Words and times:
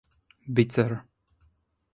Bitzer. 0.59 0.97